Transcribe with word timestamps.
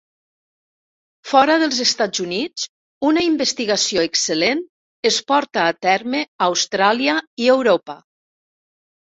Fora 1.31 1.57
dels 1.63 1.81
Estats 1.83 2.21
Units, 2.23 2.63
una 3.11 3.23
investigació 3.25 4.07
excel·lent 4.09 4.65
es 5.11 5.21
porta 5.33 5.67
a 5.67 5.77
terme 5.91 6.23
a 6.25 6.49
Austràlia 6.51 7.19
i 7.47 7.53
Europa. 7.59 8.01